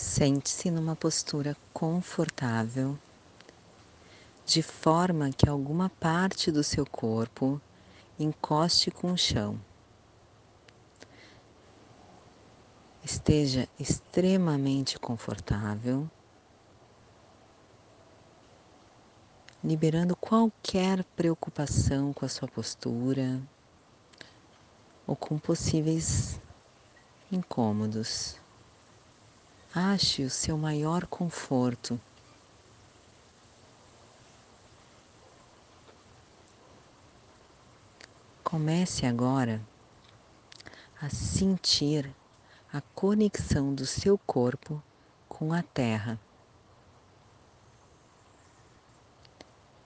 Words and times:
Sente-se 0.00 0.70
numa 0.70 0.96
postura 0.96 1.54
confortável, 1.74 2.98
de 4.46 4.62
forma 4.62 5.30
que 5.30 5.46
alguma 5.46 5.90
parte 5.90 6.50
do 6.50 6.64
seu 6.64 6.86
corpo 6.86 7.60
encoste 8.18 8.90
com 8.90 9.12
o 9.12 9.18
chão. 9.18 9.60
Esteja 13.04 13.68
extremamente 13.78 14.98
confortável, 14.98 16.10
liberando 19.62 20.16
qualquer 20.16 21.04
preocupação 21.14 22.14
com 22.14 22.24
a 22.24 22.28
sua 22.28 22.48
postura 22.48 23.38
ou 25.06 25.14
com 25.14 25.38
possíveis 25.38 26.40
incômodos. 27.30 28.39
Ache 29.72 30.24
o 30.24 30.30
seu 30.30 30.58
maior 30.58 31.06
conforto. 31.06 32.00
Comece 38.42 39.06
agora 39.06 39.60
a 41.00 41.08
sentir 41.08 42.12
a 42.72 42.80
conexão 42.96 43.72
do 43.72 43.86
seu 43.86 44.18
corpo 44.18 44.82
com 45.28 45.52
a 45.52 45.62
terra. 45.62 46.18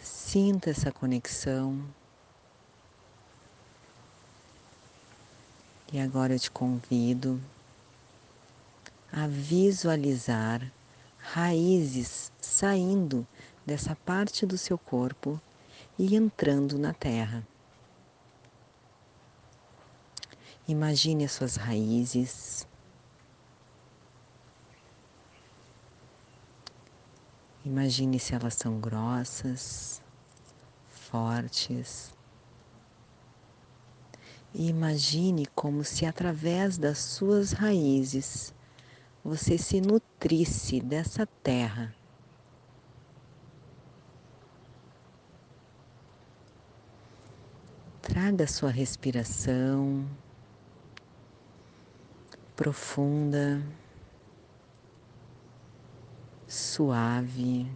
Sinta 0.00 0.70
essa 0.70 0.90
conexão. 0.90 1.86
E 5.92 6.00
agora 6.00 6.34
eu 6.34 6.38
te 6.38 6.50
convido 6.50 7.38
a 9.16 9.26
visualizar 9.26 10.70
raízes 11.16 12.30
saindo 12.38 13.26
dessa 13.64 13.96
parte 13.96 14.44
do 14.44 14.58
seu 14.58 14.76
corpo 14.76 15.40
e 15.98 16.14
entrando 16.14 16.78
na 16.78 16.92
terra. 16.92 17.42
Imagine 20.68 21.24
as 21.24 21.32
suas 21.32 21.56
raízes. 21.56 22.68
Imagine 27.64 28.18
se 28.18 28.34
elas 28.34 28.52
são 28.52 28.78
grossas, 28.78 30.02
fortes. 30.90 32.12
E 34.52 34.68
imagine 34.68 35.46
como 35.54 35.82
se 35.84 36.04
através 36.04 36.76
das 36.76 36.98
suas 36.98 37.52
raízes 37.52 38.54
você 39.26 39.58
se 39.58 39.80
nutrisse 39.80 40.80
dessa 40.80 41.26
terra. 41.42 41.92
Traga 48.00 48.46
sua 48.46 48.70
respiração 48.70 50.08
profunda, 52.54 53.60
suave, 56.46 57.70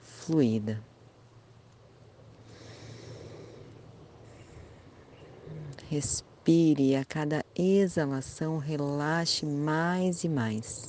fluida. 0.00 0.82
Respire 6.46 6.90
e 6.90 6.96
a 6.96 7.04
cada 7.04 7.44
exalação 7.56 8.58
relaxe 8.58 9.44
mais 9.44 10.22
e 10.22 10.28
mais. 10.28 10.86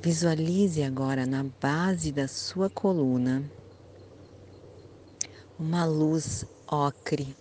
Visualize 0.00 0.82
agora 0.82 1.26
na 1.26 1.44
base 1.60 2.10
da 2.10 2.26
sua 2.26 2.70
coluna 2.70 3.44
uma 5.58 5.84
luz 5.84 6.46
ocre 6.66 7.36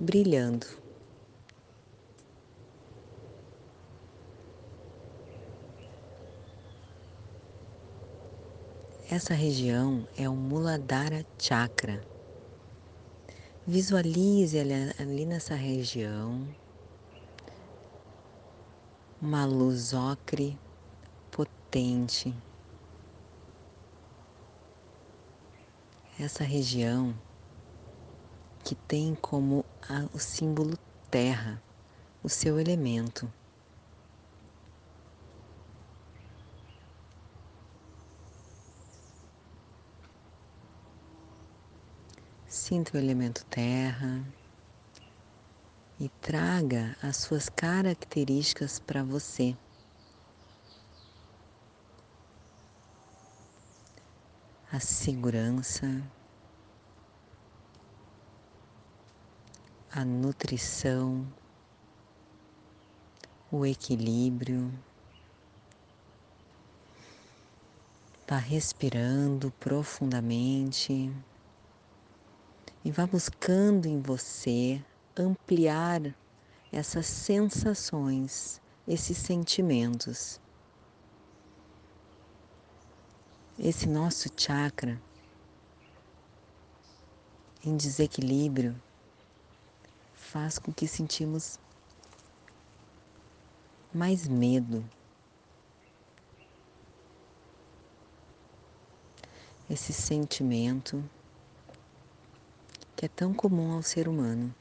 brilhando. 0.00 0.66
Essa 9.12 9.34
região 9.34 10.06
é 10.16 10.28
o 10.28 10.36
Muladhara 10.36 11.26
Chakra. 11.36 12.00
Visualize 13.66 14.56
ali, 14.56 15.26
nessa 15.26 15.56
região 15.56 16.46
uma 19.20 19.44
luz 19.44 19.92
ocre 19.92 20.56
potente 21.28 22.32
essa 26.16 26.44
região 26.44 27.12
que 28.62 28.76
tem 28.76 29.16
como 29.16 29.64
o 30.14 30.20
símbolo 30.20 30.78
terra, 31.10 31.60
o 32.22 32.28
seu 32.28 32.60
elemento. 32.60 33.28
Sinta 42.70 42.96
o 42.96 43.00
elemento 43.00 43.44
terra 43.46 44.24
e 45.98 46.08
traga 46.08 46.96
as 47.02 47.16
suas 47.16 47.48
características 47.48 48.78
para 48.78 49.02
você. 49.02 49.56
a 54.70 54.78
segurança, 54.78 56.00
a 59.92 60.04
nutrição, 60.04 61.26
o 63.50 63.66
equilíbrio. 63.66 64.72
Vá 68.28 68.36
respirando 68.36 69.50
profundamente 69.58 71.12
e 72.84 72.90
vá 72.90 73.06
buscando 73.06 73.86
em 73.86 74.00
você 74.00 74.82
ampliar 75.16 76.00
essas 76.72 77.06
sensações, 77.06 78.60
esses 78.86 79.18
sentimentos. 79.18 80.40
esse 83.62 83.86
nosso 83.86 84.30
chakra 84.34 84.98
em 87.62 87.76
desequilíbrio 87.76 88.74
faz 90.14 90.58
com 90.58 90.72
que 90.72 90.88
sentimos 90.88 91.58
mais 93.92 94.26
medo. 94.26 94.82
Esse 99.68 99.92
sentimento 99.92 101.04
que 103.00 103.06
é 103.06 103.08
tão 103.08 103.32
comum 103.32 103.72
ao 103.72 103.82
ser 103.82 104.06
humano. 104.06 104.54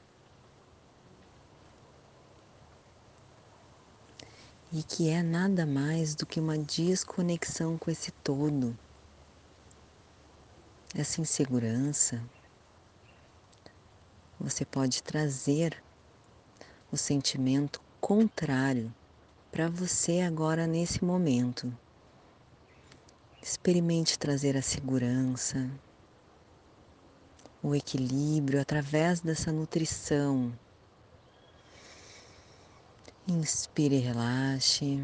E 4.71 4.81
que 4.81 5.09
é 5.09 5.21
nada 5.21 5.65
mais 5.65 6.15
do 6.15 6.25
que 6.25 6.39
uma 6.39 6.57
desconexão 6.57 7.77
com 7.77 7.91
esse 7.91 8.11
todo 8.11 8.79
essa 10.95 11.19
insegurança, 11.19 12.23
você 14.39 14.63
pode 14.63 15.03
trazer 15.03 15.83
o 16.89 16.95
sentimento 16.95 17.81
contrário 17.99 18.95
para 19.51 19.67
você 19.67 20.21
agora 20.21 20.65
nesse 20.65 21.03
momento. 21.03 21.77
Experimente 23.43 24.17
trazer 24.17 24.55
a 24.55 24.61
segurança, 24.61 25.69
o 27.61 27.75
equilíbrio 27.75 28.61
através 28.61 29.19
dessa 29.19 29.51
nutrição. 29.51 30.53
Inspire 33.27 33.95
e 33.95 33.99
relaxe. 33.99 35.03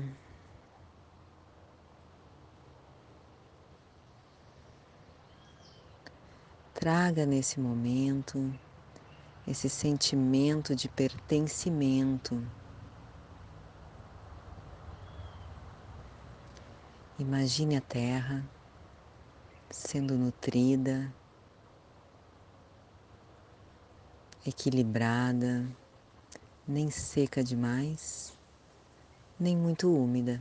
Traga 6.73 7.25
nesse 7.25 7.59
momento 7.59 8.53
esse 9.47 9.69
sentimento 9.69 10.75
de 10.75 10.89
pertencimento. 10.89 12.41
Imagine 17.17 17.77
a 17.77 17.81
terra 17.81 18.43
sendo 19.69 20.17
nutrida, 20.17 21.13
equilibrada, 24.45 25.65
nem 26.67 26.91
seca 26.91 27.43
demais, 27.43 28.37
nem 29.39 29.57
muito 29.57 29.91
úmida. 29.91 30.39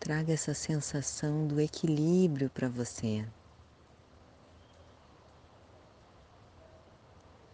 Traga 0.00 0.32
essa 0.32 0.54
sensação 0.54 1.46
do 1.46 1.60
equilíbrio 1.60 2.50
para 2.50 2.68
você. 2.68 3.24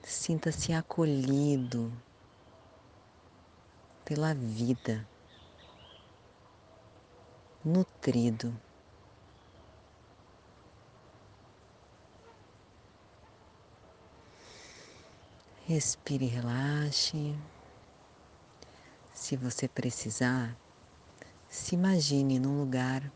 Sinta-se 0.03 0.73
acolhido 0.73 1.93
pela 4.05 4.35
vida, 4.35 5.07
nutrido. 7.65 8.55
Respire, 15.67 16.27
relaxe. 16.27 17.35
Se 19.15 19.35
você 19.35 19.67
precisar, 19.67 20.55
se 21.49 21.75
imagine 21.75 22.39
num 22.39 22.61
lugar 22.61 23.11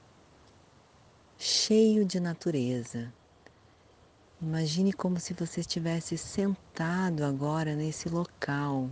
cheio 1.36 2.06
de 2.06 2.18
natureza. 2.18 3.12
Imagine 4.40 4.94
como 4.94 5.20
se 5.20 5.34
você 5.34 5.60
estivesse 5.60 6.16
sentado 6.16 7.22
agora 7.22 7.76
nesse 7.76 8.08
local 8.08 8.88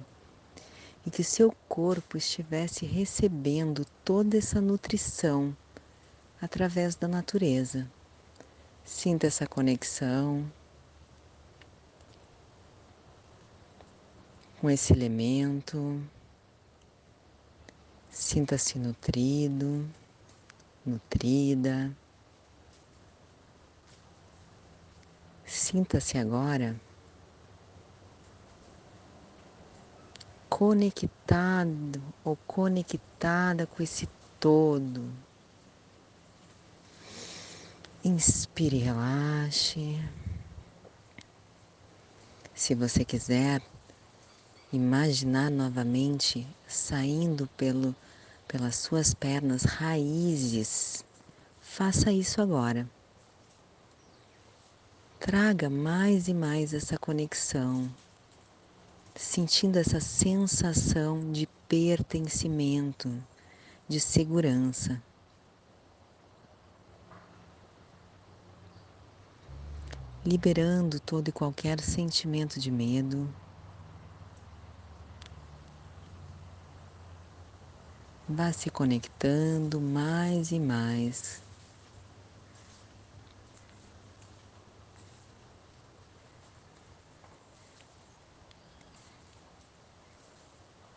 e 1.07 1.11
que 1.11 1.25
seu 1.25 1.51
corpo 1.67 2.19
estivesse 2.19 2.85
recebendo 2.85 3.87
toda 4.05 4.37
essa 4.37 4.61
nutrição 4.61 5.57
através 6.43 6.95
da 6.95 7.09
natureza. 7.09 7.91
Sinta 8.85 9.27
essa 9.27 9.47
conexão 9.47 10.45
com 14.61 14.71
esse 14.71 14.93
elemento. 14.93 16.03
Sinta-se 18.11 18.79
nutrido, 18.79 19.87
nutrida. 20.85 21.91
Sinta-se 25.45 26.19
agora 26.19 26.77
conectado 30.57 32.03
ou 32.25 32.35
conectada 32.47 33.67
com 33.67 33.83
esse 33.83 34.09
todo. 34.41 35.13
Inspire, 38.03 38.79
relaxe. 38.79 40.03
Se 42.55 42.75
você 42.75 43.05
quiser, 43.05 43.61
imaginar 44.77 45.51
novamente 45.51 46.47
saindo 46.69 47.49
pelo, 47.57 47.95
pelas 48.47 48.77
suas 48.77 49.15
pernas 49.15 49.63
raízes. 49.65 51.05
Faça 51.61 52.13
isso 52.13 52.41
agora. 52.41 52.89
Traga 55.19 55.69
mais 55.69 56.29
e 56.29 56.35
mais 56.35 56.73
essa 56.73 56.99
conexão, 56.99 57.91
sentindo 59.15 59.79
essa 59.79 59.99
sensação 59.99 61.33
de 61.33 61.49
pertencimento, 61.69 63.11
de 63.89 63.99
segurança. 63.99 65.03
Liberando 70.25 71.01
todo 71.01 71.29
e 71.29 71.33
qualquer 71.33 71.81
sentimento 71.81 72.61
de 72.61 72.71
medo. 72.71 73.29
Vá 78.29 78.53
se 78.53 78.71
conectando 78.71 79.81
mais 79.81 80.51
e 80.51 80.59
mais. 80.59 81.41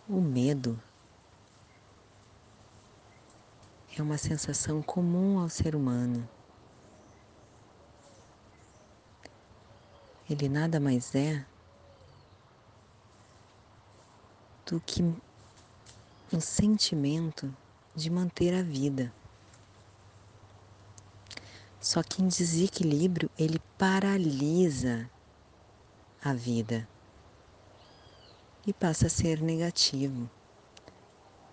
O 0.07 0.19
medo 0.19 0.81
é 3.95 4.01
uma 4.01 4.17
sensação 4.17 4.81
comum 4.81 5.37
ao 5.37 5.49
ser 5.49 5.75
humano. 5.75 6.27
Ele 10.27 10.49
nada 10.49 10.79
mais 10.79 11.13
é 11.13 11.45
do 14.65 14.79
que 14.79 15.03
um 16.31 16.39
sentimento 16.39 17.53
de 17.95 18.09
manter 18.09 18.53
a 18.53 18.61
vida. 18.61 19.11
Só 21.79 22.03
que 22.03 22.21
em 22.21 22.27
desequilíbrio 22.27 23.29
ele 23.37 23.59
paralisa 23.77 25.09
a 26.23 26.33
vida 26.33 26.87
e 28.67 28.73
passa 28.73 29.07
a 29.07 29.09
ser 29.09 29.41
negativo. 29.41 30.29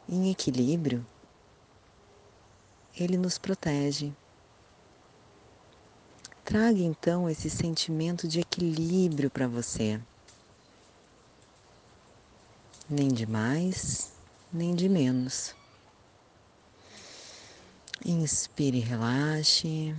Em 0.09 0.31
equilíbrio, 0.31 1.07
ele 2.95 3.17
nos 3.17 3.39
protege. 3.39 4.13
Traga 6.45 6.79
então 6.79 7.29
esse 7.29 7.49
sentimento 7.49 8.29
de 8.29 8.41
equilíbrio 8.41 9.31
para 9.31 9.49
você. 9.49 10.01
Nem 12.89 13.09
de 13.09 13.27
mais, 13.27 14.16
nem 14.53 14.75
de 14.75 14.89
menos. 14.89 15.55
Inspire, 18.05 18.79
relaxe. 18.79 19.95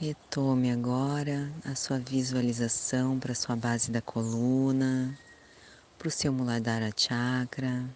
Retome 0.00 0.72
agora 0.72 1.52
a 1.64 1.76
sua 1.76 2.00
visualização 2.00 3.20
para 3.20 3.30
a 3.30 3.36
sua 3.36 3.54
base 3.54 3.92
da 3.92 4.02
coluna, 4.02 5.16
para 5.96 6.08
o 6.08 6.10
seu 6.10 6.32
Muladhara 6.32 6.90
Chakra. 6.96 7.88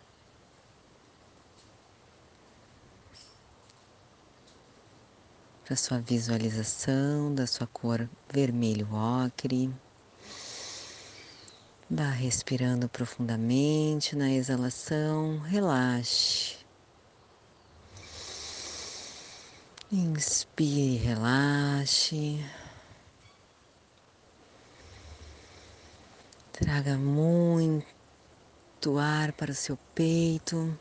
Para 5.64 5.74
a 5.74 5.76
sua 5.76 5.98
visualização 5.98 7.34
da 7.34 7.44
sua 7.44 7.66
cor 7.66 8.08
vermelho 8.32 8.86
ocre. 8.92 9.74
Vá 11.88 12.10
respirando 12.10 12.88
profundamente 12.88 14.16
na 14.16 14.28
exalação, 14.28 15.38
relaxe. 15.38 16.56
Inspire, 19.92 20.96
relaxe. 20.96 22.44
Traga 26.50 26.98
muito 26.98 28.98
ar 28.98 29.32
para 29.34 29.52
o 29.52 29.54
seu 29.54 29.78
peito, 29.94 30.76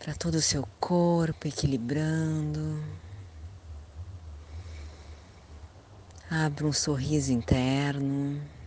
para 0.00 0.16
todo 0.16 0.34
o 0.34 0.42
seu 0.42 0.66
corpo, 0.80 1.46
equilibrando. 1.46 2.82
Abra 6.28 6.66
um 6.66 6.72
sorriso 6.72 7.32
interno. 7.32 8.59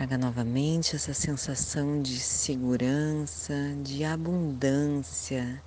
Traga 0.00 0.16
novamente 0.16 0.96
essa 0.96 1.12
sensação 1.12 2.00
de 2.00 2.18
segurança, 2.20 3.52
de 3.82 4.02
abundância 4.02 5.62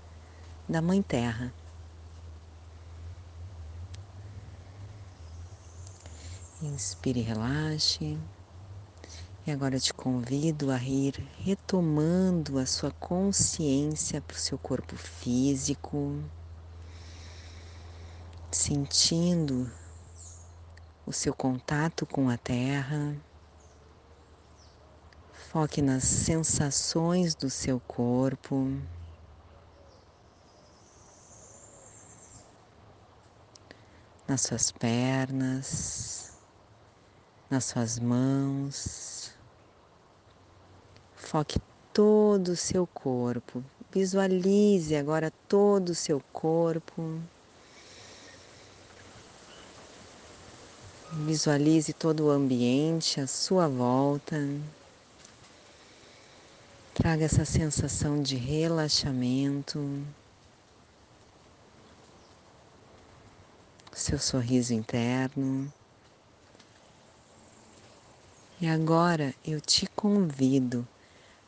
da 0.67 0.81
Mãe 0.81 1.03
Terra. 1.03 1.53
Inspire, 6.63 7.21
relaxe. 7.21 8.17
E 9.45 9.51
agora 9.51 9.79
te 9.79 9.93
convido 9.93 10.71
a 10.71 10.81
ir 10.81 11.23
retomando 11.37 12.57
a 12.57 12.65
sua 12.65 12.89
consciência 12.89 14.19
para 14.19 14.35
o 14.35 14.39
seu 14.39 14.57
corpo 14.57 14.95
físico, 14.95 16.19
sentindo 18.49 19.71
o 21.05 21.13
seu 21.13 21.35
contato 21.35 22.07
com 22.07 22.31
a 22.31 22.37
terra. 22.37 23.15
Foque 25.53 25.83
nas 25.83 26.03
sensações 26.03 27.35
do 27.35 27.47
seu 27.47 27.79
corpo. 27.81 28.75
Nas 34.27 34.41
suas 34.41 34.71
pernas, 34.71 36.33
nas 37.51 37.65
suas 37.65 37.99
mãos. 37.99 39.31
Foque 41.15 41.59
todo 41.93 42.47
o 42.47 42.55
seu 42.55 42.87
corpo. 42.87 43.63
Visualize 43.91 44.95
agora 44.95 45.31
todo 45.47 45.89
o 45.89 45.95
seu 45.95 46.19
corpo. 46.33 47.21
Visualize 51.11 51.93
todo 51.93 52.25
o 52.25 52.31
ambiente 52.31 53.21
à 53.21 53.27
sua 53.27 53.67
volta. 53.67 54.35
Traga 56.93 57.25
essa 57.25 57.43
sensação 57.43 58.21
de 58.21 58.35
relaxamento. 58.35 60.05
Seu 63.91 64.19
sorriso 64.19 64.73
interno. 64.73 65.73
E 68.61 68.67
agora 68.67 69.33
eu 69.43 69.59
te 69.59 69.87
convido 69.87 70.87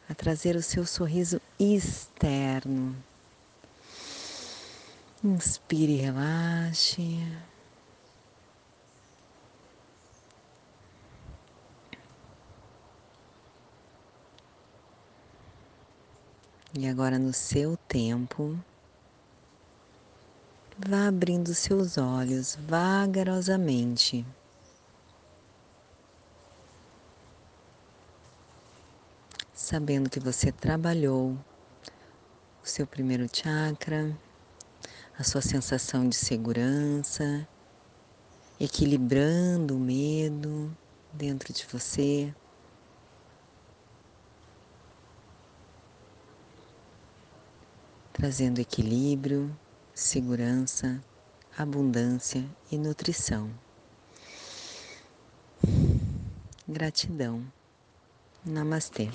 a 0.09 0.15
trazer 0.15 0.55
o 0.55 0.63
seu 0.63 0.83
sorriso 0.85 1.39
externo. 1.59 2.95
Inspire 5.23 5.93
e 5.93 5.97
relaxe. 5.97 7.19
E 16.77 16.89
agora, 16.89 17.17
no 17.17 17.31
seu 17.31 17.77
tempo, 17.87 18.59
vá 20.77 21.07
abrindo 21.07 21.55
seus 21.55 21.97
olhos 21.97 22.57
vagarosamente. 22.67 24.25
Sabendo 29.53 30.09
que 30.09 30.19
você 30.19 30.51
trabalhou 30.51 31.37
o 32.61 32.67
seu 32.67 32.85
primeiro 32.85 33.25
chakra, 33.33 34.13
a 35.17 35.23
sua 35.23 35.41
sensação 35.41 36.09
de 36.09 36.15
segurança, 36.17 37.47
equilibrando 38.59 39.77
o 39.77 39.79
medo 39.79 40.75
dentro 41.13 41.53
de 41.53 41.65
você. 41.71 42.33
Trazendo 48.15 48.61
equilíbrio, 48.61 49.53
segurança, 49.93 51.03
abundância 51.57 52.45
e 52.71 52.77
nutrição. 52.77 53.51
Gratidão. 56.65 57.45
Namastê. 58.45 59.09